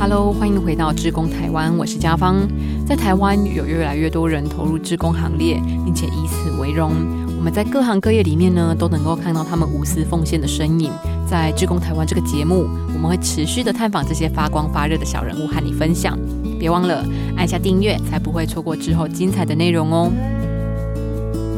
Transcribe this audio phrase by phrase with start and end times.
[0.00, 2.48] Hello，欢迎回到志工台湾，我是嘉芳。
[2.86, 6.92] 在台湾有越来越多人投入志工行列，并且以此为荣。
[7.36, 10.92] 我们在各行各业里面呢，都能够看到他们无私奉献的身影。
[11.26, 16.16] 在志工台湾这个节目，我们会持续的探访这些发光发热的小人物，和你分享。
[16.60, 17.04] 别忘了
[17.36, 20.12] 按下订阅，才不会错过之后精彩的内容哦。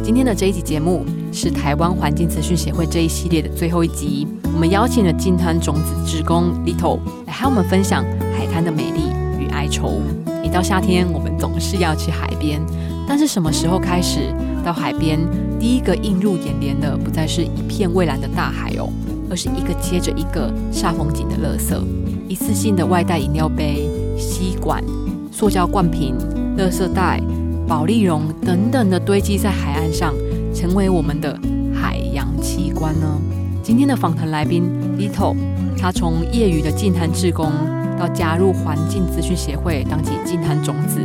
[0.03, 4.27] 今天的这一集节目是台湾环境资讯协会这一系列的最后一集。
[4.55, 8.05] 我们邀请了金滩种子职工 Little 来和我们分享
[8.41, 10.01] 海滩的美丽与哀愁。
[10.43, 12.59] 一到夏天，我们总是要去海边，
[13.07, 15.21] 但是什么时候开始到海边，
[15.59, 18.89] 第一个映入眼帘的不再是一片蔚蓝的大海哦，
[19.29, 21.79] 而是一个接着一个煞风景的垃圾，
[22.29, 24.83] 一次性的外带饮料杯、吸管、
[25.31, 26.17] 塑胶罐瓶、
[26.57, 27.21] 垃圾袋。
[27.69, 30.15] 保利绒等等的堆积在海岸上，
[30.55, 31.39] 成为我们的
[31.75, 33.07] 海洋奇观呢。
[33.63, 34.65] 今天的访谈来宾
[34.99, 35.37] Little，
[35.79, 37.53] 他从业余的近滩志工，
[38.01, 41.01] 到加入环境资讯协会当起净滩种子，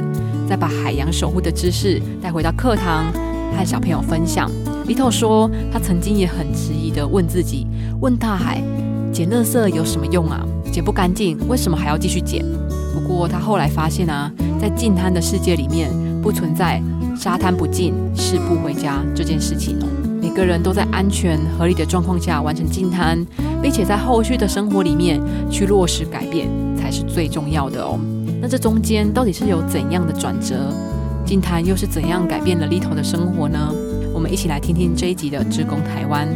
[0.47, 3.11] 再把海洋守护的知识带回到课堂
[3.57, 4.49] 和小朋友分享。
[4.85, 7.67] l i t 说，他曾经也很迟疑的问自己：
[7.99, 8.63] 问大海，
[9.11, 10.41] 捡垃圾有什么用啊？
[10.71, 12.45] 捡不干净，为什么还要继续捡？
[12.93, 15.91] 不过他后来发现啊，在净滩的世界里面。
[16.25, 16.81] 不存在
[17.15, 19.77] 沙滩不进，誓不回家这件事情。
[20.19, 23.23] 每个人都在安全合理的状况下完成净滩，
[23.61, 26.49] 并且在后续的生活里面去落实改变，
[26.85, 27.99] 才是最重要的哦。
[28.39, 30.71] 那这中间到底是有怎样的转折？
[31.25, 33.73] 进滩又是怎样改变了 Little 的生活呢？
[34.13, 36.27] 我们一起来听听这一集的《职工台湾》。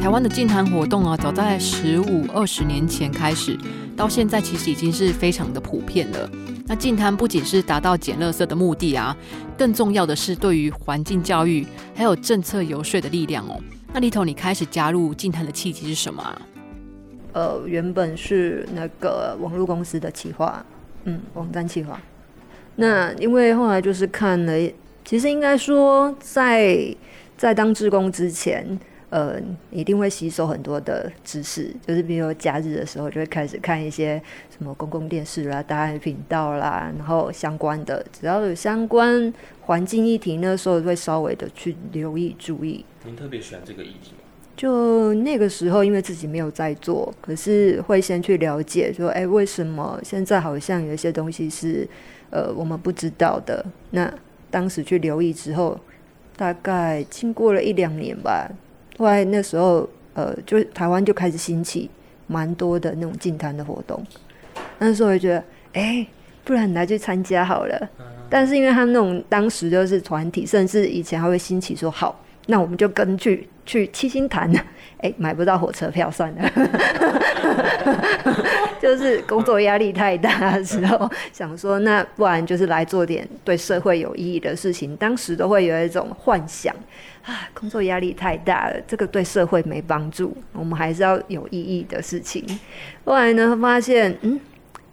[0.00, 3.56] 台湾的净坛活动啊，早在十五二十年前开始，
[3.96, 6.30] 到现在其实已经是非常的普遍了。
[6.66, 9.16] 那净滩不仅是达到捡垃圾的目的啊，
[9.58, 13.60] 更重要的是对于环境教育还有政策游说的力量哦。
[13.92, 16.42] 那里头你开始加入净滩的契机是什么啊？
[17.32, 20.64] 呃，原本是那个网络公司的企划，
[21.04, 22.00] 嗯，网站企划。
[22.76, 24.70] 那因为后来就是看了，
[25.04, 26.96] 其实应该说在
[27.36, 28.78] 在当志工之前。
[29.12, 29.38] 呃，
[29.70, 34.16] 一定会吸收很多的知识，就是比如假日的时候，就会开始看一些
[34.48, 39.30] 什么公共电视啦、大爱频道啦，然后相关的，只要有相关
[39.60, 42.82] 环境议题，那时候会稍微的去留意、注意。
[43.04, 44.20] 您特别喜欢这个议题吗？
[44.56, 51.86] 就那个时候，因为自己没有在做，可是会先去了解，说，哎，为什么现在好像有一些东西是
[52.30, 53.62] 呃我们不知道的？
[53.90, 54.10] 那
[54.50, 55.78] 当时去留意之后，
[56.34, 58.50] 大概经过了一两年吧。
[58.98, 61.90] 后来那时候，呃，就台湾就开始兴起
[62.26, 64.04] 蛮多的那种净滩的活动。
[64.78, 66.06] 那时候我就觉得，哎，
[66.44, 67.90] 不然来去参加好了。
[68.28, 74.50] 但是因为他们那种当时就是团体，甚至以前还会兴起说，好，那我们就根据去七星潭。
[75.02, 76.48] 哎，买不到火车票算了。
[78.80, 84.96] 就是工作压力太大的时候，想说那不然就是来做点对社会有意义的事情。
[84.96, 86.72] 当时都会有一种幻想。
[87.24, 90.36] 啊，工作压力太大了，这个对社会没帮助。
[90.52, 92.44] 我们还是要有意义的事情。
[93.04, 94.38] 后来呢，发现，嗯，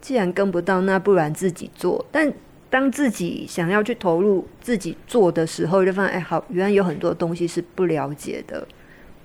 [0.00, 2.04] 既然跟不到，那不然自己做。
[2.10, 2.32] 但
[2.70, 8.66] 当自己想要去投入自己做的时候，就发现，哎，好，原来有很多东西是不了解的。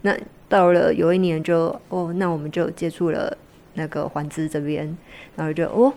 [0.02, 0.18] 那
[0.50, 3.38] 到了有一年，就哦，那我们就接触了
[3.76, 4.98] 那个环资这边，
[5.36, 5.94] 然后就哦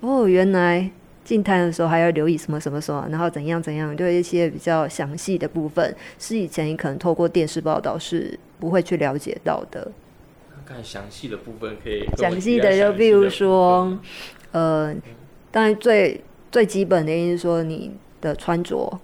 [0.00, 0.90] 哦，原来。
[1.24, 9.92] 进摊的时候还要留意什么什么什么，然后怎样怎样，就一些比较详细的部分，是以前你可能透过电视报道是不会去了解到的。
[10.66, 12.04] 看详细的部分可以。
[12.16, 13.96] 详细的就比如说，
[14.50, 14.92] 呃，
[15.52, 16.20] 当然最
[16.52, 17.90] 最基本的，就是说你
[18.20, 19.00] 的穿着，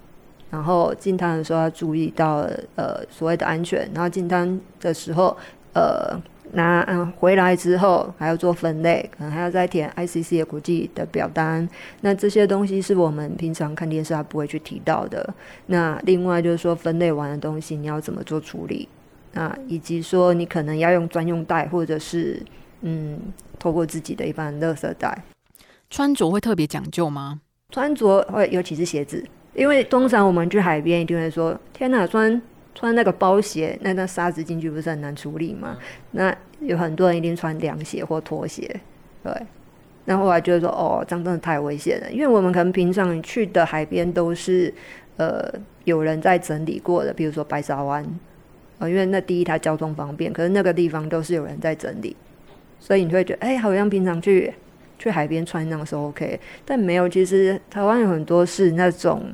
[0.49, 5.35] 然后进滩的时候要注意到呃所谓的安全，然后进滩的时候
[5.73, 6.17] 呃。
[6.53, 11.69] 拿嗯，回来之后还要做分类，可能还要再填 ICC 的国际的表单。
[12.01, 15.31] 那这些东西是我们平常看电视还不会去提到的。
[15.67, 18.89] 那另外就是说，分类完的东西你要怎么做处理？
[19.33, 22.41] 那以及说你可能要用专用袋，或者是
[22.81, 23.19] 嗯，
[23.59, 25.21] 透过自己的一般垃圾袋。
[25.89, 27.41] 穿着会特别讲究吗？
[27.71, 32.41] 穿着会，尤其是鞋子，因为通常我们去海边一定会说：天哪，穿。
[32.75, 35.77] 穿那个包鞋，那那沙子进去不是很难处理吗？
[36.11, 38.79] 那有很多人一定穿凉鞋或拖鞋，
[39.21, 39.33] 对。
[40.05, 44.73] 那后来就是说，哦，这样真的太危险了，因为我们可能平常去的海边都是
[45.17, 45.51] 呃
[45.83, 48.05] 有人在整理过的，比如说白沙湾，
[48.77, 52.15] 呃，因为那第一它交通方便，可是那个地方都是有人在整理，
[52.79, 54.53] 所以你会觉得，哎，好像平常去
[54.99, 57.09] 去海边穿那样是 OK，但没有。
[57.09, 59.33] 其实台湾有很多是那种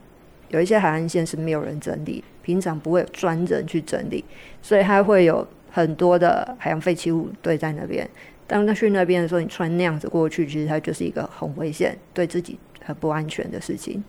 [0.49, 4.23] 有一些海岸线是没有人整理，平常不会有专人去整理，
[4.61, 8.09] 所以它会有很多的海洋废弃物堆在那边。
[8.47, 14.03] 当他去那边的时候，你穿那样子过去，其实它就是一个很危险、对自己很不安全的事情。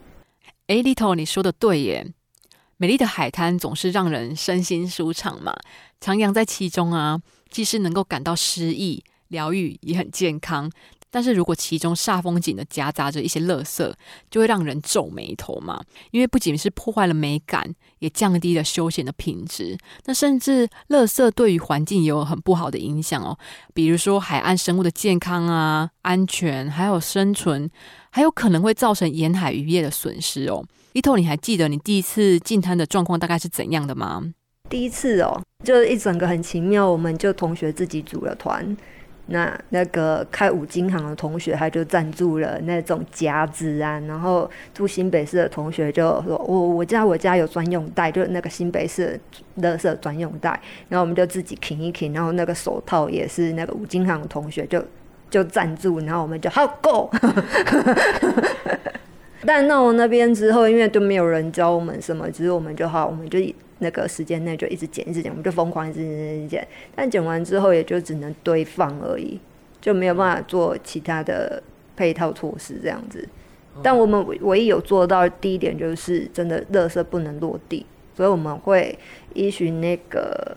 [0.66, 2.06] 哎，Little，你说的对耶。
[2.76, 5.56] 美丽的海滩总是让人身心舒畅嘛，
[5.98, 7.18] 徜徉在其中啊，
[7.48, 10.70] 既是能够感到诗意、疗愈，也很健康。
[11.10, 13.92] 但是如果其中煞风景的夹杂着一些垃圾，
[14.30, 15.82] 就会让人皱眉头嘛。
[16.10, 19.78] 因为不仅是破坏了美感，也降低了休闲的品质。
[20.04, 23.38] 那甚至垃圾对于环境也有很不好的影响哦。
[23.72, 27.70] 比如说海岸生物的健康啊、安全，还有生存，
[28.10, 30.64] 还有可能会造成沿海渔业的损失哦。
[30.92, 34.22] 一头，你还记得你第一次进滩的状况大概是怎样的吗？
[34.68, 38.76] 第一次哦，就一整个很奇妙，我们就同学自己组了团。
[39.28, 49.18] 那那个开五金行的同学，他就赞助了那种夹子啊，然后住新北市的同学就说：“我我家我家有专用袋，就是那个新北市
[49.56, 54.80] 乐色专用袋。”然后我们就自己啃一啃，然后那个手套也是那个五金行的同学就
[55.28, 57.10] 就赞助，然后我们就好够。
[59.44, 63.40] 但到我那边之后，因为都没有人教我们什么，只是我们就好，我们就。
[63.78, 66.68] 那个时间内就一直剪，一直剪，我们就疯狂一直剪，一直剪。
[66.94, 69.38] 但剪完之后，也就只能堆放而已，
[69.80, 71.62] 就没有办法做其他的
[71.94, 73.28] 配套措施这样子。
[73.82, 77.84] 但我们唯一有做到第一点，就是真的垃圾不能落地，
[78.14, 78.98] 所以我们会
[79.34, 80.56] 依循那个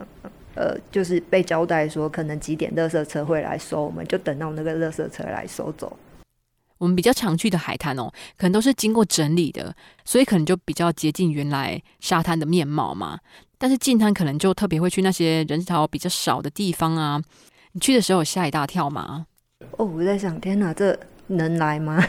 [0.55, 5.95] 呃，就是被交代说可能几点垃圾车会来收，我们就等到那个垃圾车来收走。
[6.79, 13.19] 我们比较常去的海滩哦，可能都是经过整理的，所以可能就比较接近原来沙滩的面貌嘛。
[13.57, 17.21] 但是近滩可能就特别会去那些人潮比较少的地方啊。
[17.73, 19.25] 你去的时候吓一大跳吗？
[19.71, 20.97] 哦，我在想，天哪，这
[21.27, 22.01] 能来吗？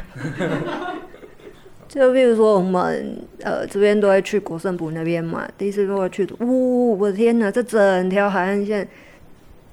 [1.88, 8.88] 就比如说我们呃这边都会去国胜埔那边嘛，第一次都会去，呜，我的天哪，这整条海岸线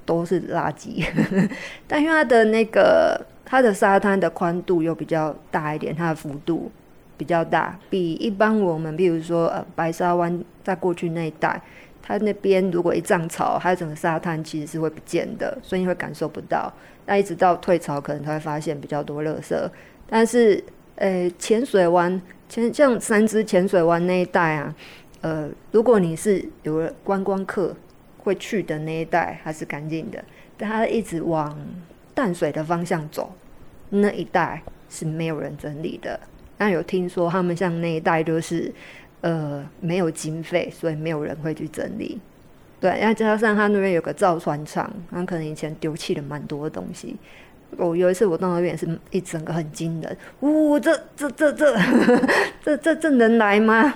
[0.04, 1.06] 都是垃圾。
[1.86, 3.24] 但因为它的那个。
[3.50, 6.70] 它的沙滩的宽度又比较大一点，它的幅度
[7.16, 11.58] 比较大，比一般我们，比如说呃白沙湾在过去那一带，
[12.02, 16.70] 它那边如果一涨潮，它整个沙滩其实是会不见的，所以你会感受不到。
[17.06, 19.56] 那一直到退潮，可能才会发现比较多垃圾。
[20.06, 20.62] 但是
[20.96, 24.74] 呃浅水湾，前像三支浅水湾那一带啊，
[25.22, 27.74] 呃如果你是有观光客
[28.18, 30.22] 会去的那一带，还是干净的，
[30.58, 31.58] 但它一直往。
[32.18, 33.32] 淡水的方向走，
[33.90, 34.60] 那一带
[34.90, 36.18] 是没有人整理的。
[36.56, 38.72] 那有听说他们像那一带就是，
[39.20, 42.18] 呃，没有经费，所以没有人会去整理。
[42.80, 47.14] 对，然后加上他那边有个造船厂，他可能以前丢弃了蛮多东西。
[47.76, 51.76] 我有一次我到那边是一整个很惊人，呜，这这这这
[52.64, 53.94] 这这这能来吗？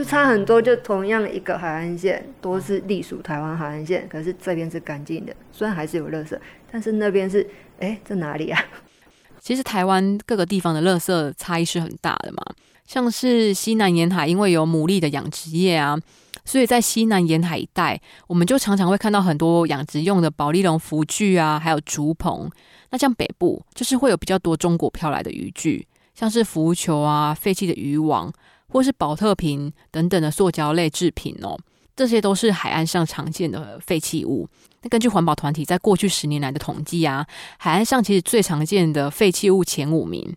[0.00, 6.38] 就差很多，就同样一个海岸线，都是隶属台湾海岸线，可是这边是干净的，虽然还是有垃圾。
[6.72, 7.46] 但是那边是，
[7.80, 8.58] 哎，在哪里啊？
[9.40, 12.42] 其实台湾各个地方的垃圾差异是很大的嘛。
[12.86, 15.98] 像是西南沿海，因为有牡蛎的养殖业啊，
[16.46, 22.50] 所以在西南沿海一带，我们就常常会看到很多养殖用的保利龙浮具啊，还有竹棚。
[22.88, 28.32] 那像北部，就是会有比较多中国飘来的渔具，像是浮球啊、废弃的渔网，
[28.70, 31.58] 或是保特瓶等等的塑胶类制品哦。
[31.96, 34.48] 这些都是海岸上常见的废弃物。
[34.80, 37.26] 那根据环保团体在过去十年来的统计啊，
[37.58, 40.34] 海岸上其实最常见的废弃物前五名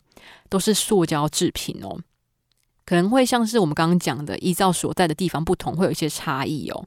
[0.50, 1.98] 都是塑胶制品哦。
[2.86, 6.86] 可能会像是我们刚刚讲的，依照所在的地方不同，会有一些差异哦。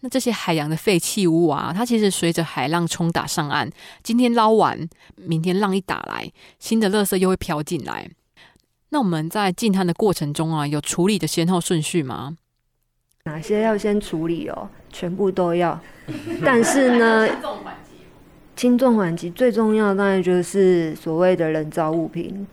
[0.00, 3.70] 那这些海洋的废弃物啊，它其实随着海浪冲打上岸，
[4.02, 8.10] 今天捞完，明天浪一打来，新的垃圾又会飘进来。
[8.92, 12.36] 那我们在进滩的过程中啊，有处理的先后顺序吗？
[13.24, 14.68] 哪些要先处理哦？
[14.90, 15.80] 全部都要，
[16.44, 17.26] 但是呢，
[18.54, 22.46] 轻重缓急最重要当然就是所谓的人造物品。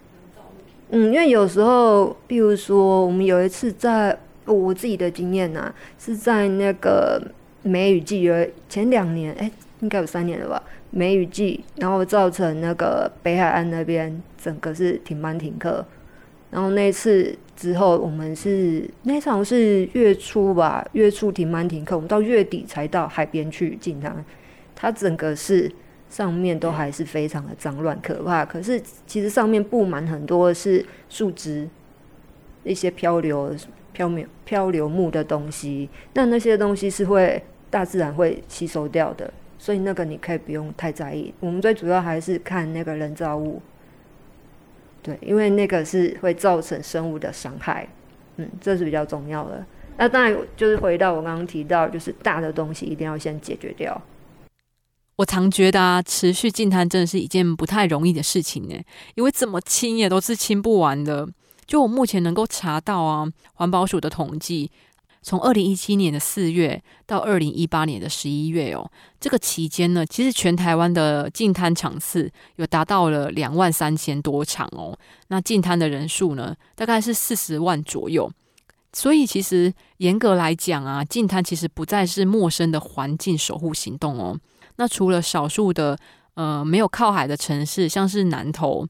[0.92, 7.22] 嗯，因为有时候，比如说我们有一次在我自己的经验呐，是在那个
[7.64, 10.64] 梅雨季，有前两年，哎，应该有三年了吧？
[10.90, 15.86] 梅雨季，然后造成那个北海岸那边整个是停班停课。
[16.52, 24.26] 然后那次之后，我们是那场是月初吧，月初停班停课，我们到月底才到海边去进滩。
[24.76, 25.72] 它整个是
[26.10, 31.68] 上面都还是非常的脏乱可怕，可是其实上面布满很多是树枝，
[32.64, 33.54] 一些漂流、
[33.94, 35.88] 漂流、漂流木的东西。
[36.14, 41.32] 那那些东西是会大自然会吸收掉的，所以那个你可以不用太在意。
[41.42, 43.62] 我们最主要还是看那个人造物。
[45.02, 47.88] 对，因为那个是会造成生物的伤害，
[48.38, 49.66] 嗯，这是比较重要的。
[49.98, 54.02] 那当然就是回到我刚刚提到，就是大的东西一定要先解决掉。
[55.18, 58.76] 我常觉得啊，持续净滩真的是一件不太容易的事情呢，
[59.16, 61.28] 因为怎么清也都是清不完的。
[61.66, 64.72] 就我目前能够查到啊，环保署的统计，
[65.22, 74.98] 从二零一七年的四月到二零一八年的十一月哦，这个期间呢，其实全台湾的净滩场次有达到了两万三千多场哦。
[75.28, 78.32] 那净滩的人数呢，大概是四十万左右。
[78.94, 84.36] 所以其实严格来讲啊，净滩其实不再是陌生的环境守护行动哦。
[84.78, 85.96] 那除了少数的
[86.34, 88.88] 呃没有靠海的城市，像是南投，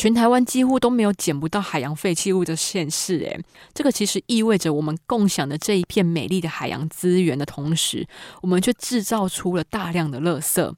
[0.00, 3.18] 全台湾几乎都没有捡不到海洋废弃物的县市。
[3.18, 3.38] 诶，
[3.74, 8.08] 这个其实意味着我们共享的这一片美丽的海洋资源的同时，
[8.40, 10.72] 我们却制造出了大量的垃圾，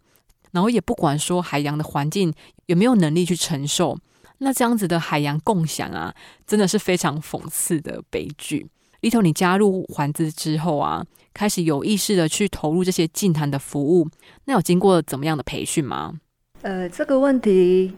[0.50, 2.34] 然后也不管说海洋的环境
[2.66, 3.96] 有没有能力去承受。
[4.38, 6.12] 那这样子的海洋共享啊，
[6.44, 8.66] 真的是非常讽刺的悲剧。
[9.02, 14.08] 里头，你加入环资之后啊，开始有意识的去投入这些净滩的服务，
[14.46, 16.14] 那有经过怎么样的培训吗？
[16.62, 17.94] 呃，这个问题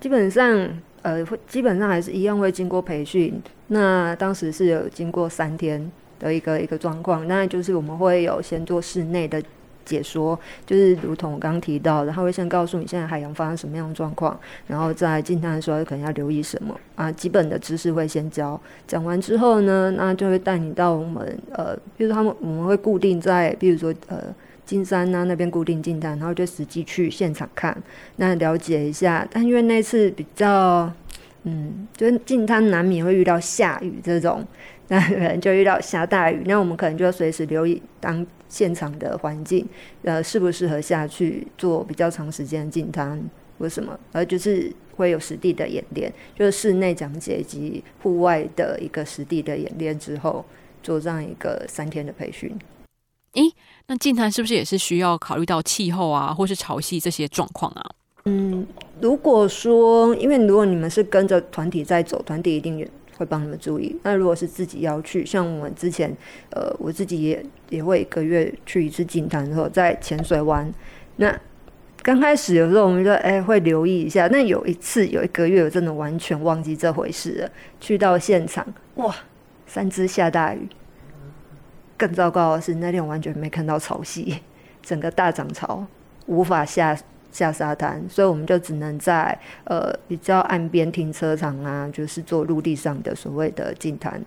[0.00, 0.68] 基本上，
[1.02, 3.40] 呃，会基本上还是一样会经过培训。
[3.68, 9.42] 那当时是有经过三天的一个一个状况，那就是我们会有先做室内的。
[9.86, 10.36] 解说
[10.66, 14.36] 就是如同我刚提到的，他会先告诉你现在海洋发生什么样的状况，
[14.66, 18.60] 然后在进滩的时候可能要留意什么啊，基本的知识会先教。
[18.88, 24.24] 讲完之后呢，那就会带你到我们呃，比如说他们我们会固定在，比如说呃
[24.66, 27.74] 金山呐那边固定进滩，然后就实际去现场看，
[28.16, 29.26] 那了解一下。
[29.30, 30.92] 但因为那次比较
[31.44, 34.44] 嗯，就是进滩难免会遇到下雨这种，
[34.88, 38.26] 那可能就遇到下大雨，那我们可能就要随时留意当。
[38.48, 39.66] 现场的环境，
[40.04, 43.20] 呃，适不适合下去做比较长时间的进滩
[43.58, 43.98] 或什么？
[44.12, 50.44] 而就是会有实地的演练，就是室内讲解以及户外的一个实地的演练之后，
[50.80, 52.56] 做这样一个三天的培训。
[53.36, 53.54] 诶，
[53.86, 57.90] 那近滩是不是也是需要考虑到气候啊，或是潮汐这些状况啊？
[58.24, 58.66] 嗯，
[59.00, 62.84] 如果说，因为如果你们是跟着团体在走，团体一定
[63.16, 63.96] 会帮你们注意。
[64.02, 66.10] 那如果是自己要去，像我们之前，
[66.50, 70.72] 呃，我自己也也会一个月去一次金滩，然后在浅水湾。
[71.16, 71.38] 那
[72.02, 74.26] 刚开始有时候我们就哎会留意一下。
[74.28, 77.50] 那有一次有一个月，我真的完全忘记这回事了。
[77.80, 78.66] 去到现场，
[78.96, 79.14] 哇，
[79.66, 80.68] 三只下大雨。
[81.96, 84.38] 更糟糕的是那天我完全没看到潮汐，
[84.82, 85.86] 整个大涨潮
[86.26, 86.96] 无法下。
[87.32, 94.18] 下沙滩，所以我们就只能在呃比较岸边停车场啊，就是做陆地上的所谓的净滩，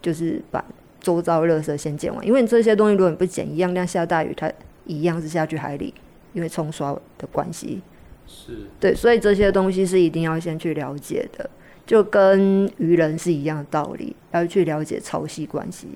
[0.00, 0.64] 就是把
[0.98, 2.26] 周遭垃圾先捡完。
[2.26, 4.50] 因为这些东西如果你不捡，一样，那下大雨它
[4.86, 5.92] 一样是下去海里，
[6.32, 7.82] 因为冲刷的关系。
[8.26, 8.52] 是。
[8.80, 11.50] 对，所以这些东西是一定要先去了解的，
[11.84, 15.88] 就跟渔人是一样的道理，要去了解潮汐关系。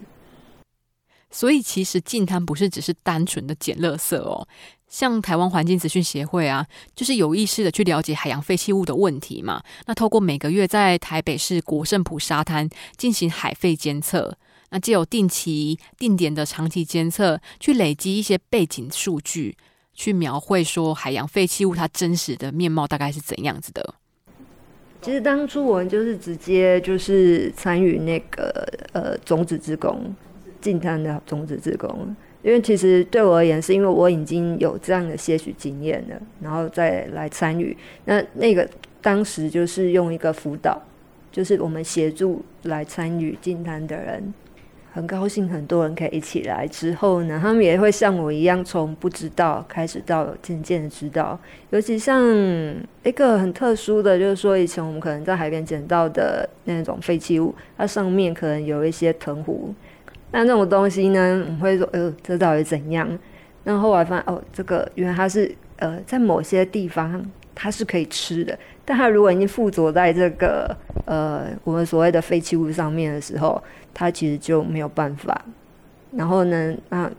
[1.30, 4.47] 所以其实净滩不是只是单纯的捡垃圾哦。
[4.88, 6.66] 像台湾环境资讯协会啊，
[6.97, 9.62] 就是有意识的去了解海洋废弃物的问题嘛。
[9.87, 12.66] 那透过每个月在台北市国圣埔沙滩
[12.97, 14.35] 进行海废监测，
[14.70, 19.58] 那既有定期定点的长期监测，去累积一些背景数据，
[19.92, 23.94] 去描绘说海洋废弃物它真实的面貌大概是怎样子的。
[25.02, 30.16] 其实当初我们就是直接就是参与那个呃种子之工，
[30.61, 32.15] 进滩的种子职工。
[32.41, 37.77] 因为其实对我而言，是因为我已经有这样的些许经验了，然后再来参与。
[38.05, 38.67] 那那个
[39.03, 40.81] 当时就是用一个辅导，
[41.33, 44.33] 就是我们协助来参与进滩的人，
[44.93, 46.65] 很高兴很多人可以一起来。
[46.69, 51.38] 之后呢，他们也会像我一样，从不知道开始到渐渐的知道。
[51.71, 52.25] 尤其像
[53.03, 59.75] 一个很特殊的，就是说以前我们可能在海边捡到的那种废弃物，它上面可能有一些藤壶。
[60.30, 61.47] 那那种东西呢？
[61.49, 63.08] 我会说，呃，这到底怎样？
[63.64, 73.62] 那后来发现，哦，这个原来它是，呃，在某些地方它是可以吃的，但它如果已经附着在这个，呃，我们所谓的废弃物上面的时候，
[73.94, 75.40] 它其实就没有办法。
[76.12, 77.11] 然后呢，那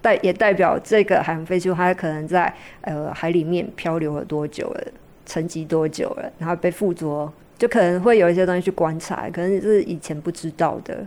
[0.00, 2.52] 代也代表这个海洋废弃物，它可能在
[2.82, 4.84] 呃海里面漂流了多久了，
[5.26, 11.04] 沉积多久了，然后被附着，就可能会有一些东西去观察，可能是以前不知道的。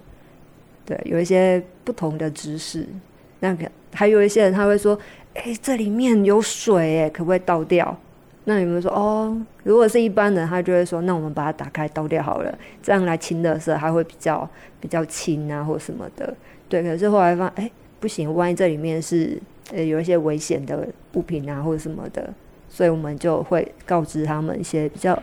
[0.86, 2.88] 对，有一些不同的知识，
[3.39, 4.98] 那个还有一些人他会说
[5.34, 7.98] ：“哎，这里面有水，哎，可不可以倒掉？”
[8.48, 14.48] 那有没有说：“哦，如果是一般人，他就会说，那我们把它打开倒掉好了，这样来清的时候，还会比较
[14.80, 16.32] 比较轻啊，或什么的。”
[16.70, 22.32] 对，可是后来发现，哎，不行，万一这里面是呃有一些危险的物品啊，或者什么的，
[22.70, 25.18] 所以我们就会告知他们一些比较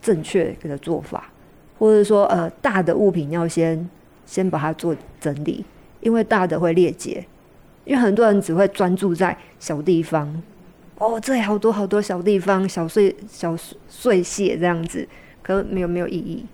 [0.00, 1.32] 正确的做法，
[1.80, 3.88] 或者说呃大的物品要先
[4.26, 5.64] 先把它做整理，
[6.00, 7.26] 因为大的会裂解，
[7.84, 10.42] 因为很多人只会专注在小地方，
[10.98, 13.56] 哦，这里好多好多小地方，小碎小
[13.88, 15.06] 碎屑这样子，
[15.42, 16.46] 可没有没有意义。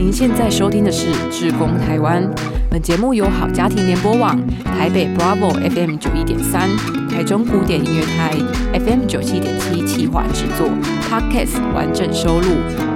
[0.00, 2.24] 您现在收听的是《志工台湾》，
[2.70, 6.70] 本节目由好家庭联播网、台北 Bravo FM 九一点三、
[7.06, 8.32] 台中古典音乐台
[8.78, 10.70] FM 九七点七企划制作
[11.02, 12.89] ，Podcast 完整收录。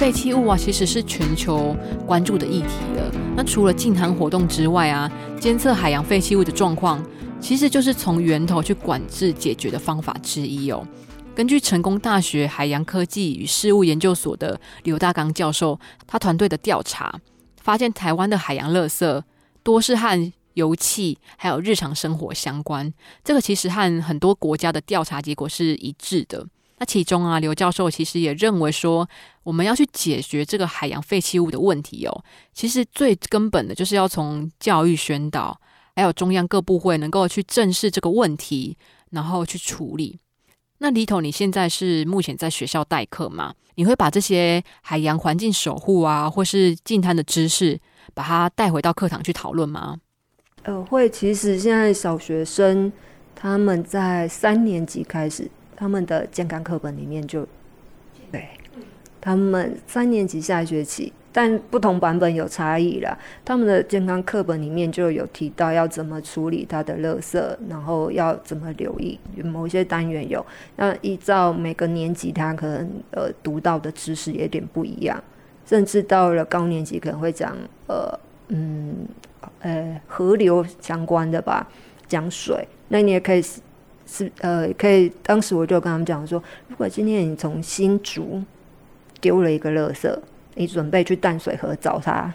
[0.00, 1.76] 废弃物啊，其实是全球
[2.06, 3.12] 关注的议题了。
[3.36, 7.04] 那除了禁滩活动之外啊，监测海洋废弃物的状况，
[7.38, 10.88] 其实就是从源头去管制解决的方法之一哦。
[11.34, 17.20] 根据成功大学海洋科技与事务研究所的刘大刚教授，他团队的调查
[17.60, 19.22] 发现，台湾的海洋垃圾
[19.62, 22.90] 多是和油气还有日常生活相关。
[23.22, 26.46] 这个其实和很多国家的调查结果是一致的。
[26.80, 29.06] 那其中啊，刘教授其实也认为说，
[29.42, 35.60] 我们要去解决这个海洋废弃物的问题哦，其实最根本的就是要从教育宣导，
[35.94, 38.78] 还有中央各部会能够去正视这个问题，
[39.10, 40.18] 然后去处理。
[40.78, 43.52] 那李头，你现在是目前在学校代课吗？
[43.74, 47.78] 你会把这些海洋环境守护啊，或是净滩的知识，
[48.14, 49.98] 把它带回到课堂去讨论吗？
[50.62, 51.10] 呃，会。
[51.10, 52.90] 其实现在小学生
[53.34, 55.50] 他们在三年级开始。
[55.80, 57.46] 他们的健康课本里面就，
[58.30, 58.48] 对，
[59.18, 63.16] 他们三年级下学期，但不同版本有差异啦。
[63.46, 69.18] 他们的健康课本里面就有提到要怎么处理它的垃圾，然后要怎么留意。
[69.42, 70.44] 某些单元有，
[70.76, 75.18] 那依照每个年级，他可能呃读到的知识有点不一样，
[75.64, 79.08] 甚至到了高年级可能会讲呃嗯
[79.60, 81.66] 呃河流相关的吧，
[82.06, 82.68] 讲水。
[82.88, 83.42] 那你也可以。
[84.12, 85.08] 是呃，可以。
[85.22, 88.42] 当时我就跟他们讲说，如果今天你从新竹
[89.20, 90.12] 丢了一个垃圾，
[90.56, 92.32] 你准备去淡水河找他，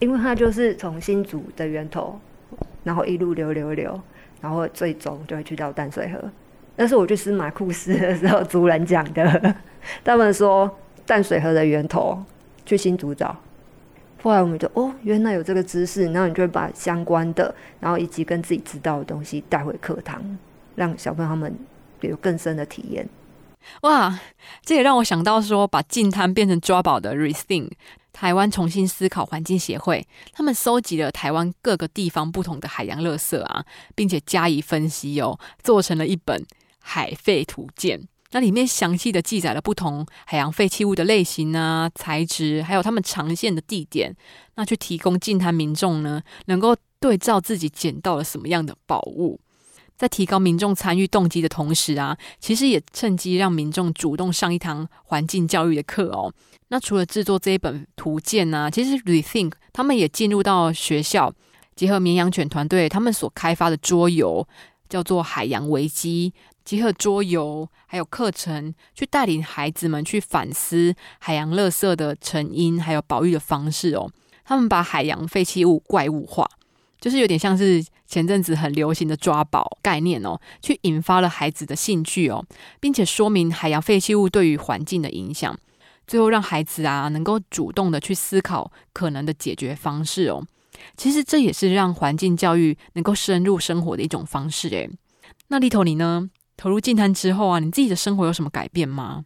[0.00, 2.18] 因为他就是从新竹的源头，
[2.82, 4.00] 然后一路流流流，
[4.40, 6.18] 然后最终就会去到淡水河。
[6.74, 9.54] 那是我去司马库斯的时候， 族人讲的。
[10.02, 12.20] 他们说淡水河的源头
[12.66, 13.36] 去新竹找。
[14.22, 20.38] 后来我们就哦，原来有这个知识，然后你就会把相关的，然后以及跟自己知道的东西带回课堂，
[20.74, 21.56] 让小朋友他们
[22.00, 23.08] 有更深的体验。
[23.82, 24.18] 哇，
[24.64, 27.72] 这也让我想到说，把净滩变成抓宝的 Rethink
[28.12, 36.44] 台湾重新思考环境协会，他们收集了台湾各个地方不同的海洋垃圾啊，并且加以分析哦，做成了一本
[36.80, 38.00] 海废图鉴。
[38.32, 44.14] 那里面详细的记载了不同海洋废弃物的类型啊、材质，还有它们常见的地点，
[44.56, 49.40] 那去提供近滩民众呢，能够对照自己捡到了什么样的宝物，
[49.96, 56.32] 在提高民众参与动机的同时啊，其实也趁机让民众主动上一堂环境教育的课哦。
[56.68, 61.32] 那除了制作这一本图鉴呢，其实 Rethink 他们也进入到学校，
[61.74, 64.46] 结合绵羊犬团队他们所开发的桌游，
[64.86, 66.34] 叫做《海洋危机》。
[66.68, 74.12] 结合桌游还有课程，去带领孩子们去反思海洋垃圾的成因，还有保育的方式哦。
[74.44, 76.46] 他们把海洋废弃物怪物化，
[77.00, 82.44] 就是有点像是前阵子很流行的抓宝概念哦，去引发了孩子的兴趣哦，
[82.78, 85.58] 并且说明海洋废弃物对于环境的影响，
[86.06, 90.44] 最后让孩子啊能够主动的去思考可能的解决方式哦。
[90.98, 94.90] 其实这也是让环境教育能够深入生活的一种方式诶。
[95.46, 96.28] 那里头你呢？
[96.58, 99.24] 投入净滩之后啊，你自己的生活有什么改变吗？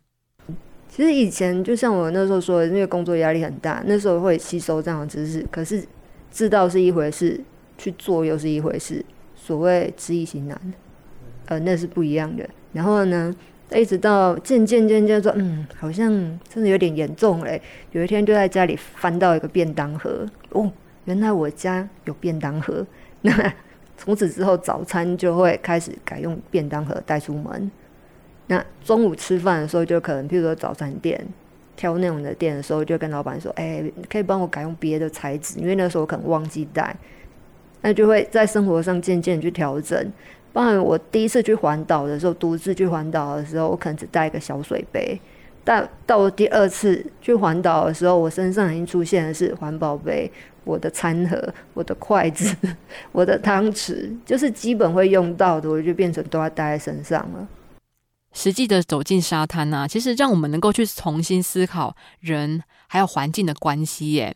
[0.89, 5.45] 其实以前就像我那时候说的，因为工作压力很大，那时候会吸收这样的知识。
[5.51, 5.83] 可是
[6.31, 7.43] 知道是一回事，
[7.79, 9.03] 去做又是一回事。
[9.35, 10.75] 所谓知易行难，
[11.47, 12.47] 呃，那是不一样的。
[12.75, 13.35] 然后呢，
[13.75, 16.11] 一直到渐渐渐渐说，嗯，好像
[16.47, 17.61] 真的有点严重嘞。
[17.93, 20.71] 有一天就在家里翻到一个便当盒，哦，
[21.07, 22.87] 原来我家有便当盒。
[23.23, 23.33] 那
[23.97, 27.71] 从此之后，早餐就会开始改用便当盒带出门。
[28.49, 31.25] 那中午吃饭的时候，就可能，譬如说早餐店
[31.77, 36.95] 挑那种的店的时候，就跟老板说：“哎，可以帮我改用别的材质，因为那时候我可能忘记带。”
[37.83, 40.13] 那就会在生活上渐渐去调整。
[40.53, 45.19] 包含我第一次去环岛的时候，独自去环岛的时候，我可能只带一个小水杯，
[45.65, 50.31] 但到到第二次去环岛的时候，我身上已经出现的是环保杯、
[50.65, 52.57] 我的餐盒、我的筷子、
[53.13, 57.49] 我的汤匙，就是基本会用到的，我就变成都要带在身上了。
[58.33, 64.13] 实际的走进沙滩啊，其实让我们能够去重新思考人还有环境的关系。
[64.13, 64.35] 耶，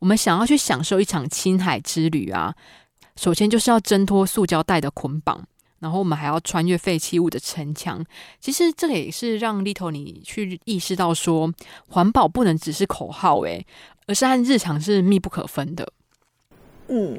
[0.00, 2.54] 我们想要去享受一场青海之旅啊，
[3.14, 5.46] 首先就是要挣脱塑胶袋的捆绑。
[5.80, 8.04] 然后我们还要穿越废弃物的城墙，
[8.40, 11.54] 其实这也是让 Little 你去意识到说，
[11.86, 13.64] 环保不能只是口号，诶，
[14.08, 15.88] 而是和日常是密不可分的。
[16.88, 17.16] 嗯，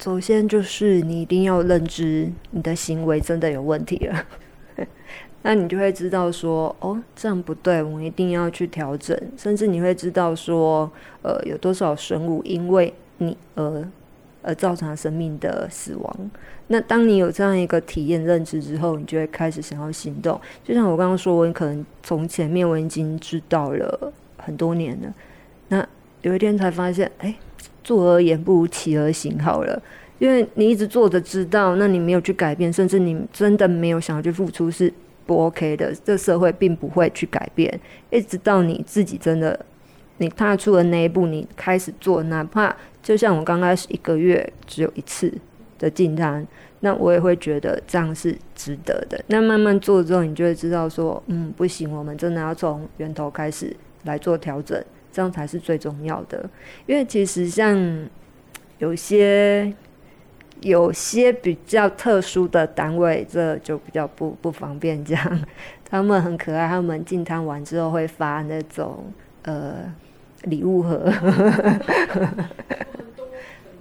[0.00, 4.24] 首先就是你一定要认知你的行为真的有问题了，
[5.42, 10.90] 那你就会知道说，哦，这样不对，我们一定要去调整，甚至你会知道说，
[11.22, 13.88] 呃，有多少生物因为你而。
[14.40, 16.30] 而造成生命的死亡。
[16.68, 20.40] 那当你有这样一个体验认知之后，你就会开始想要行动。
[20.62, 25.12] 就像我刚刚说，我可能从前面我已经知道了很多年了。
[26.22, 27.34] 有一天才发现，哎，
[27.84, 29.82] 坐而言不如起而行好了。
[30.18, 34.92] 因为你一直坐着知道，那你没有去改变，甚至你真的没有想要去付出，是
[35.26, 35.94] 不 OK 的。
[36.04, 39.64] 这社会并不会去改变，一直到你自己真的
[40.16, 42.74] 你踏出了那一步，你开始做，哪怕。
[43.00, 45.32] 就像我刚开始一个月只有一次
[45.78, 46.44] 的进单，
[46.80, 49.18] 那我也会觉得这样是值得的。
[49.28, 54.84] 那慢慢做之后，你就会知道说，嗯，不行，我们真的要从源头开始来做调整，
[55.18, 56.48] 这样才是最重要的。
[56.86, 57.76] 因为其实像
[58.78, 59.74] 有些
[60.60, 65.20] 有些比较特殊的单位，这就比较不不方便讲。
[65.90, 69.92] 他们很可爱，他们进摊完之后会发那种呃
[70.44, 70.98] 礼物盒。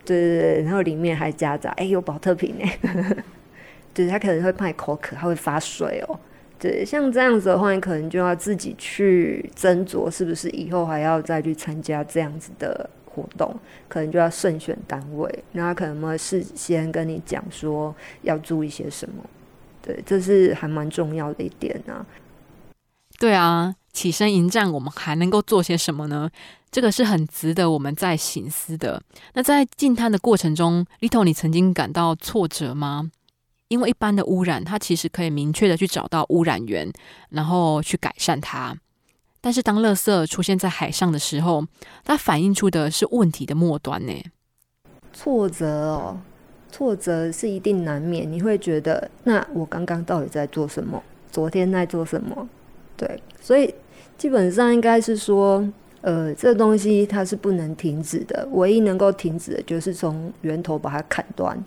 [0.04, 2.65] 对对对，然后里面还夹杂，哎，有保特瓶呢。
[3.93, 6.19] 对，他可能会怕你口渴，他会发水哦。
[6.59, 13.55] 对，像这样子的话，你可能就要自己去斟酌，是不是以后还要再去参加这样子的活动，
[13.87, 19.23] 可能就要慎选单位，那他可能会事先跟你讲说要注意些什么。
[19.83, 22.05] 对，这是还蛮重要的一点啊。
[23.19, 26.29] 对啊，起身迎战，我们还能够做些什么呢？
[26.69, 29.01] 这个是很值得我们在醒思的。
[29.33, 33.09] 那在进滩的过程中，Little，你曾经感到挫折吗？
[33.67, 36.91] 因为一般的污染，它其实可以明确的去找到污染源，
[37.30, 38.75] 然后去改善它。
[39.41, 41.65] 但是当垃圾出现在海上的时候，
[42.03, 44.13] 它反映出的是问题的末端呢？
[45.13, 46.19] 挫折哦，
[46.71, 48.32] 挫折是一定难免。
[48.32, 51.01] 你会觉得，那我刚刚到底在做什么？
[51.32, 52.47] 昨天在做什么？
[52.95, 53.73] 对，所以
[54.17, 55.67] 基本上应该是说。
[56.01, 61.62] 呃，这东西它是不能停止的，唯一能够停止的就是从源头把它砍断。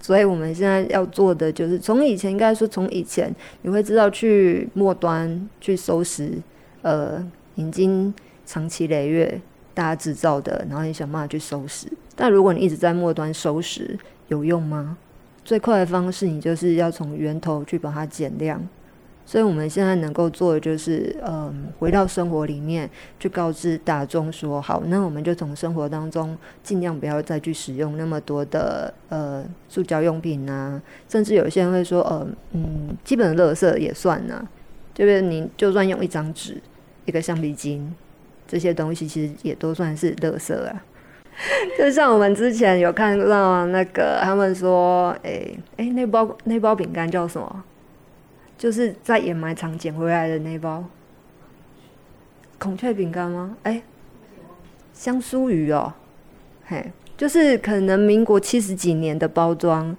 [0.00, 6.32] 所以我们现在要做的就是，从以前应该说从以前，你会知道去末端去收拾，
[6.82, 8.12] 呃，已经
[8.44, 9.40] 长期累月
[9.74, 11.88] 大家制造的，然后你想办法去收拾。
[12.14, 14.96] 但如果你一直在末端收拾，有用吗？
[15.44, 18.60] 最快的方式，你就是要从源头去把它减量。
[19.28, 34.46] 所以我们现在能够做的就是，嗯，回到生活里面去告知大众说，好，那我们就从生活当中尽量不要再去使用那么多的呃塑胶用品啊，甚至有些人会说，呃，嗯，基本的垃圾也算呢，
[34.94, 36.62] 就是你就算用一张纸、
[37.04, 37.92] 一个橡皮筋
[38.46, 40.84] 这些东西，其实也都算是垃圾啊。
[41.76, 47.64] 就像我们之前有看到那个，他们说，哎哎，那包那包饼干叫什么？
[48.58, 50.84] 就是在掩埋场捡回来的那包
[52.58, 53.56] 孔雀饼干吗？
[53.64, 53.82] 哎，
[54.94, 55.92] 香酥鱼哦，
[56.66, 59.94] 嘿，就是可能民国七十几年的包装，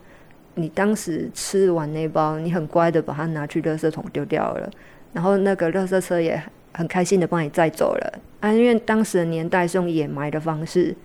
[0.55, 4.69] 你当时吃完那包，你很乖的把它拿去垃圾桶丢掉了，
[5.13, 6.41] 然后那个垃圾车也
[6.73, 10.95] 很开心的帮你载走了啊，因为当时的年代是用掩埋的方式，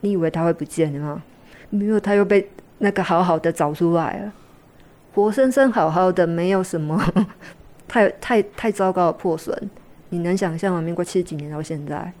[0.00, 1.22] 你以为它会不见吗？
[1.70, 4.32] 没有，它又被那个好好的找出来了。
[5.16, 7.02] 活生生好好的，没有什么
[7.88, 9.70] 太太太糟糕的破损，
[10.10, 10.82] 你能想象吗？
[10.82, 12.12] 民国七十几年到现在，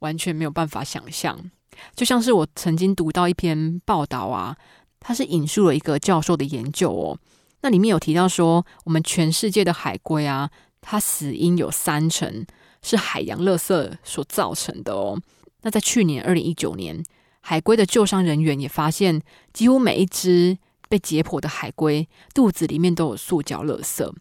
[0.00, 1.50] 完全没有办法想象。
[1.96, 4.54] 就像是我曾经读到一篇报道啊，
[5.00, 7.18] 它是引述了一个教授的研究哦，
[7.62, 10.50] 那里面有提到说，我们全世界的海龟啊，
[10.82, 12.44] 它死因有三成
[12.82, 15.18] 是海洋垃圾所造成的哦。
[15.62, 17.02] 那在去年二零一九年，
[17.40, 19.22] 海龟的救伤人员也发现，
[19.54, 20.58] 几乎每一只。
[20.88, 24.12] 被解剖的海龟肚子里面都有塑胶垃圾。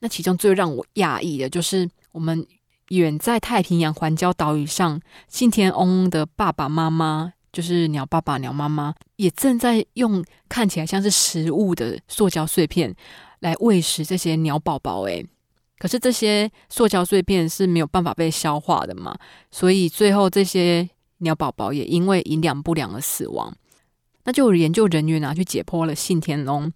[0.00, 2.46] 那其中最让我讶异的就是，我们
[2.88, 12.94] 远在太平洋环礁岛屿上，信天翁的爸爸妈妈，就是鸟爸爸、鸟妈妈，也正在用看起来像是食物的塑胶碎片
[13.40, 15.02] 来喂食这些鸟宝宝。
[15.02, 15.26] 诶，
[15.78, 19.16] 可是这些塑胶碎片是没有办法被消化的嘛，
[19.50, 20.86] 所以最后这些
[21.18, 23.56] 鸟宝宝也因为营养不良而死亡。
[24.24, 26.72] 那就有研究人员啊去解剖了信天龙，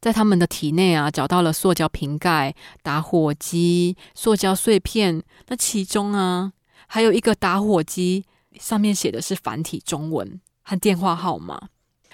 [0.00, 6.52] 在他们的体内啊找到了塑胶瓶盖、打火机、塑胶碎片，那其中啊
[6.86, 8.24] 还有一个打火机
[8.58, 11.68] 上面写的是繁体中文和电话号码，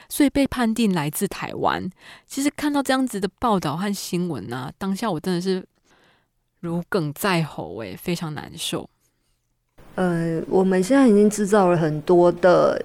[0.08, 1.90] 所以被判定来自台湾。
[2.26, 5.66] 其实看到这样子的报道和新闻啊，当下我真的是。
[6.60, 8.88] 如鲠在喉，哎，非常难受。
[9.96, 12.82] 呃，我们现在已经制造了很多的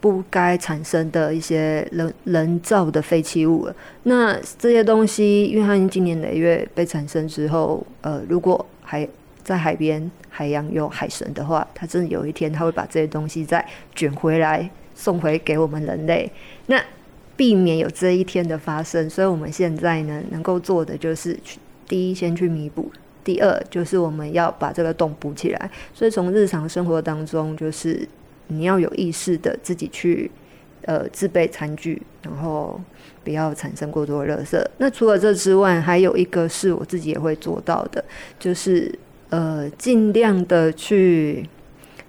[0.00, 3.74] 不该产生的一些人人造的废弃物了。
[4.04, 9.06] 那这些东西，因为它已经年累月被产生之后，呃，如果还
[9.42, 16.30] 在海边、海洋有海神的话，它真的有一天，他会把这些东西再卷回来，送回给我们人类。
[16.66, 16.80] 那
[17.36, 22.90] 避免有这一天的发生，所以我们现在呢，能够做的就是去第一，先去弥补。
[23.24, 28.08] 第二就是我们要把这个洞补起来，所以从日常生活当中，就是
[28.48, 30.30] 你要有意识的自己去
[30.82, 32.80] 呃自备餐具，然后
[33.24, 34.62] 不要产生过多的垃圾。
[34.78, 38.04] 那除了这之外，还有一个是我自己也会做到的，
[38.38, 38.92] 就是
[39.30, 41.48] 呃尽量的去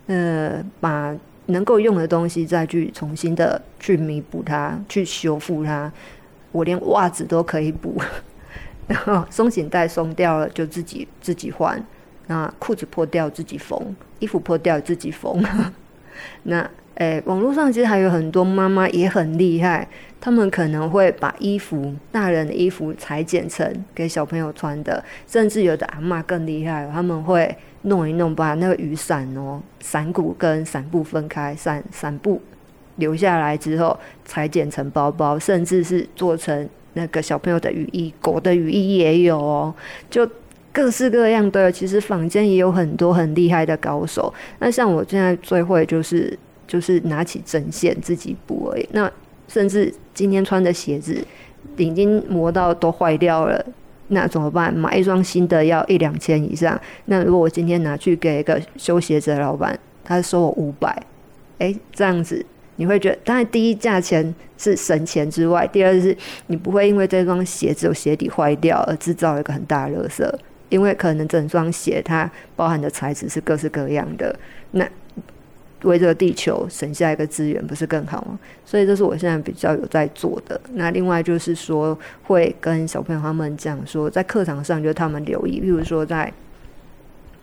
[0.08, 5.92] 呃把能够用的东西再去重新的去弥补它，去修复它。
[6.52, 8.02] 我连袜子都可以补。
[8.88, 11.80] 然后松紧带松掉了就自己自己换，
[12.26, 15.40] 那裤子破掉自己缝，衣服破掉自己缝。
[16.44, 19.88] 那诶，网络上其实还有很多妈妈也很厉害，
[20.20, 32.42] 他们可能会把衣服大人的衣服裁剪成给小朋友穿的，甚至有的阿妈更厉害，他们会弄一弄，把那个雨伞哦，伞骨跟伞布分开，伞伞布
[32.98, 36.68] 留下来之后裁剪成包包，甚至是做成。
[36.94, 39.74] 那个小朋友的雨衣，狗的雨衣也有哦，
[40.10, 40.28] 就
[40.72, 41.72] 各式各样的。
[41.72, 44.34] 其实坊间也有很多很厉害的高手。
[44.60, 48.88] 那像我现在最会就是就是拿起针线自己补而已。
[48.92, 49.12] 那
[49.48, 51.18] 甚至今天穿的鞋子
[51.78, 53.66] 已经磨到都坏掉了，
[54.10, 54.74] 那怎么办？
[54.74, 56.80] 买一双新的要一两千以上。
[57.06, 61.02] 那如果我今天拿去给一个修鞋子的老板，他收我五百，
[61.58, 62.46] 哎，这样子。
[62.76, 66.16] 你会觉得，当然第一价钱是省钱之外，第二就是
[66.48, 70.34] 你不会因为这双鞋子有鞋底坏掉而制造一个很大的垃圾，
[70.70, 74.34] 因为可能整双鞋它包含的材质是各式各样的，
[74.72, 74.88] 那
[75.84, 78.40] 为这个地球省下一个资源不是更好吗？
[78.66, 80.60] 所以这是我现在比较有在做的。
[80.74, 86.32] 那另外就是说，会跟小朋友他们讲说，在课堂上就他们留意，譬如说在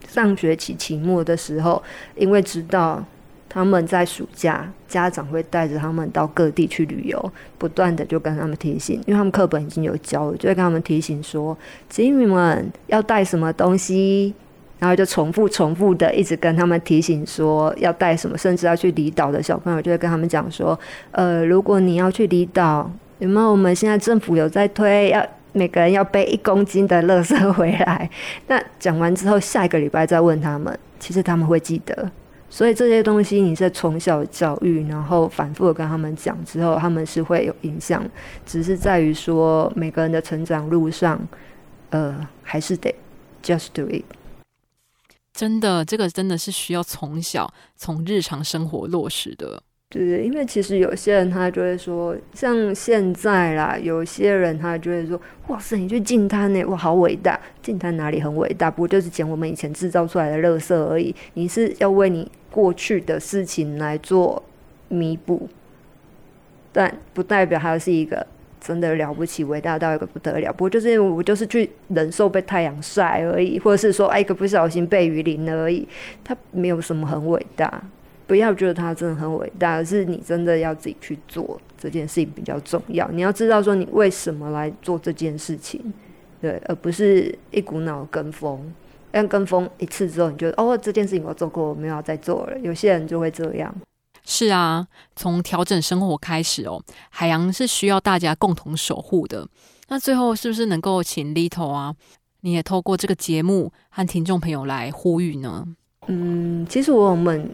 [0.07, 1.83] 上学期期末的时候，
[2.15, 3.05] 因为知道。
[3.49, 11.57] 他们在暑假，家长会带着他们到各地去旅游，不断的就跟他们提醒，因为他们课本已经有教了，就会跟他们提醒说，
[11.89, 14.33] 子女们要带什么东西，
[14.79, 20.77] 然后就重复重复的一直跟他们提醒说要带什么，甚至要去离岛的小朋友就会跟他们讲说，
[21.11, 28.07] 呃，如果你要去离岛，有没有我们现在政府有在推，要每个人要背一公斤的垃圾回来？
[28.47, 32.11] 那讲完之后，下一个礼拜再问他们，其实他们会记得。
[32.49, 38.03] 所以这些东西你是从小教育，然后反复的跟他们讲之后，他们是会有影响。
[38.45, 41.19] 只是在于说每个人的成长路上，
[41.89, 42.93] 呃，还是得
[43.43, 44.03] just do it。
[45.33, 49.61] 真的，这个真的是需要从小从日常生活落实的。
[49.89, 57.39] 对对，因为其实有些人他就会说，像现在啦，有些人他就会说，哇塞，你去净滩呢，哇，好伟大！
[57.61, 58.69] 净滩哪里很伟大？
[58.69, 61.15] 不过就是捡我们以前制造出来的垃圾而已。
[61.35, 64.43] 你是要为你过去的事情来做
[64.89, 65.47] 弥补，
[66.73, 68.27] 但不代表他是一个
[68.59, 70.51] 真的了不起、伟大到一个不得了。
[70.51, 75.87] 不过就是因为我就是去忍受被太阳晒而已，或者是说，哎，一个不小心被雨淋了而已，
[76.25, 77.81] 他没有什么很伟大。
[78.27, 83.09] 不要觉得他真的很伟大，而是你真的要自己去做这件事情比较重要。
[83.09, 85.81] 你要知道说你为什么来做这件事情，
[86.41, 88.73] 对，而不是一股脑跟风。
[89.09, 92.59] 但跟风一次之后，你觉得哦，这件事情我做过，我没有再做了。
[92.59, 93.73] 有些人就会这样。
[94.23, 94.85] 是啊，
[95.15, 99.47] 从调整生活开始哦，海洋是需要大家共同守护的。
[99.87, 101.95] 那最后是不是能够请 Little 啊，
[102.41, 105.65] 你也透过这个节目和听众朋友来呼吁呢？
[106.07, 107.49] 嗯，其实我们。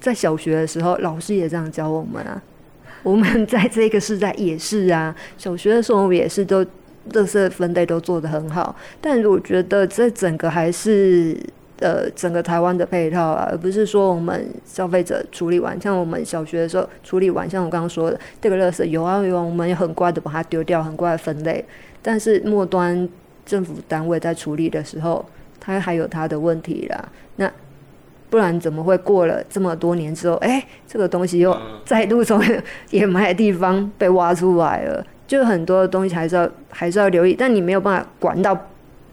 [0.00, 2.42] 在小学的时候，老师也这样教我们啊。
[3.02, 5.14] 我们在这个时代也是啊。
[5.38, 6.64] 小学的时候，我们也是都
[7.12, 8.74] 垃圾分类都做得很好。
[9.00, 11.38] 但我觉得这整个还是
[11.78, 21.64] 呃整个台湾的配套啊，而不是说我们消费者处理完，像我们小学的时候处理完，像我刚刚说的这个垃圾有啊有啊，我们也很乖的把它丢掉，很乖的分类。
[22.02, 23.08] 但是末端
[23.46, 25.24] 政府单位在处理的时候，
[25.58, 27.08] 它还有它的问题啦。
[27.36, 27.50] 那
[28.30, 32.40] 不然怎么会过了这么多年之后，哎，这个东西又再度从
[32.90, 35.04] 掩埋的地方被挖出来了？
[35.26, 38.56] 就很多的东西还是要还是要留意，但你没有办法管到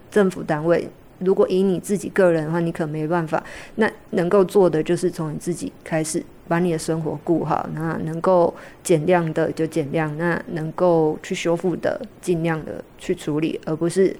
[0.10, 0.88] 政府单位。
[1.20, 3.44] 如果以你自己个人的话，你可没办法。
[3.76, 7.68] 那能够做的就是从你自己开始，把你的生活顾好。
[7.74, 8.54] 那能够
[8.84, 14.16] 减量的就减量，那能够去修复的尽量的去处理，而不是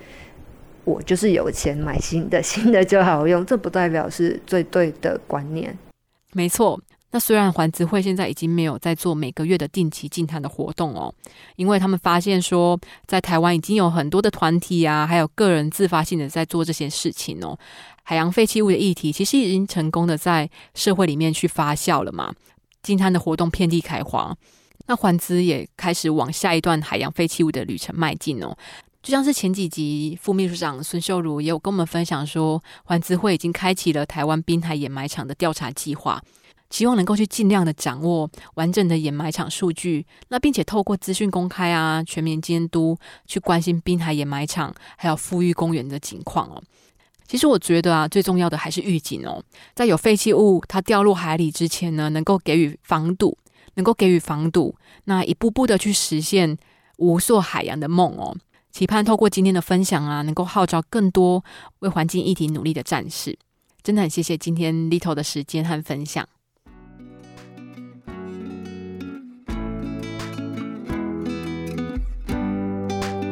[0.88, 3.44] 我就是有钱买新的，新的就好用。
[3.46, 5.78] 这不代表是最对的观念。
[6.32, 6.80] 没错。
[7.12, 11.14] 那虽然环资会现在已经没有在做每个月的定期净滩的活动哦，
[11.56, 17.58] 因为他们发现说，在台湾已经有很多的团体啊，还有个人自发性的在做这些事情哦。
[18.04, 22.34] 海洋废弃物的议题其实已经成功的在社会里面去发酵了嘛，
[22.82, 24.36] 净滩的活动遍地开花。
[24.88, 28.56] 那环资也开始往下一段海洋废弃物的旅程迈进哦。
[29.08, 36.22] 就像是前几集副秘书长孙秀如也有跟我们分享说，环资会已经开启了台湾滨海掩埋场的调查计划。
[36.70, 46.62] 希望能够去尽量的掌握完整的掩埋场数据，那并且透过资讯公开啊、全面监督，去关心滨海掩埋场还有富裕公园的情况哦。
[47.26, 49.42] 其实我觉得啊，最重要的还是预警哦，
[49.74, 53.38] 在有废弃物它掉入海里之前呢，能够给予防堵，
[53.76, 56.58] 能够给予防堵，那一步步的去实现
[56.98, 58.36] 无塑海洋的梦哦。
[58.72, 61.44] 期盼透过今天的分享啊，能够号召更多
[61.80, 63.38] 为环境议题努力的战士。
[63.82, 66.28] 真的很谢谢今天 Little 的时间和分享。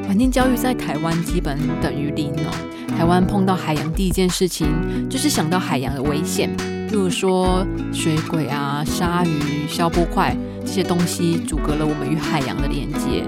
[0.07, 2.71] 环境教育在台湾基本等于零哦。
[2.97, 6.49] 台湾碰到海洋第一件事情就是想到海洋的危险，
[6.87, 13.27] 例如说水鬼啊、鲨鱼、消波块这些东西阻隔了我们与海洋的连接，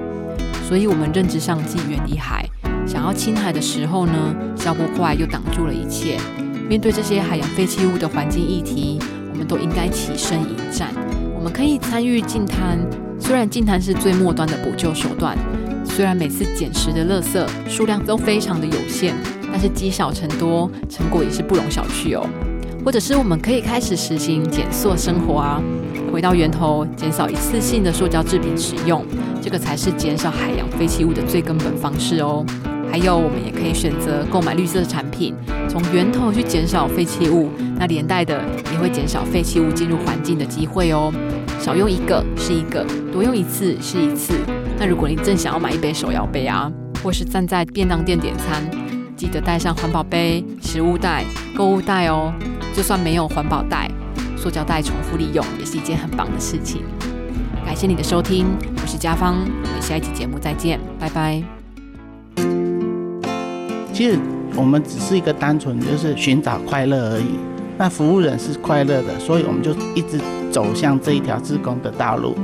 [0.68, 2.46] 所以我们认知上既远离海，
[2.86, 6.18] 想要亲海的时候呢，消波块又挡住了一切。
[6.68, 9.00] 面对这些海洋废弃物的环境议题，
[9.32, 10.90] 我们都应该起身迎战。
[11.34, 12.78] 我们可以参与净滩，
[13.18, 15.38] 虽然净滩是最末端的补救手段。
[15.86, 19.16] 虽然每次捡拾的垃圾数量都非常的有限，
[19.50, 22.28] 但是积少成多，成果也是不容小觑哦。
[22.84, 25.62] 或者是我们可以开始实行减塑生活啊，
[26.12, 29.06] 回到源头，减少一次性的塑胶制品使用，
[29.48, 32.46] 这个才是减少海洋废弃物的最根本方式哦。
[32.92, 35.34] 还有，我们也可以选择购买绿色的产品，
[35.70, 41.14] 从源头去减少废弃物，那连带的也会减少废弃物进入环境的机会哦。
[41.62, 44.34] 少用一个是一个，多用一次是一次。
[44.78, 46.70] 那如果你正想要买一杯手摇杯啊，
[47.02, 48.62] 或是站在便当店点餐，
[49.16, 51.24] 记得带上环保杯、食物袋、
[51.56, 52.34] 购物袋哦。
[52.76, 53.90] 就算没有环保袋，
[54.36, 56.82] 塑胶袋重复利用也是一件很棒的事情。
[57.78, 58.48] 感谢你的收听，
[58.82, 61.40] 我是嘉芳，我们下一期节目再见，拜拜。
[63.94, 64.18] 其实
[64.56, 67.38] 我们只是一个单纯就是寻找快乐而已。
[67.78, 70.20] 那服务人是快乐的，所以我们就一直
[70.52, 72.36] 走向这一条志工的道路。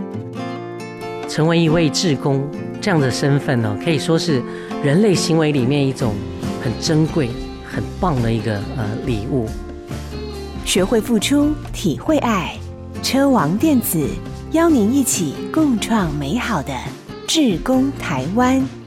[1.27, 2.47] 成为一位志工
[2.79, 4.39] 这样的身份呢，可以说是
[4.83, 6.13] 人类行为里面一种
[6.63, 7.31] 很珍贵、
[7.65, 9.47] 很棒的一个呃礼物。
[10.63, 12.55] 学会付出，体会爱，
[13.01, 14.07] 车王电子
[14.53, 16.77] 邀您一起共创美好的
[17.27, 18.82] 志工台湾。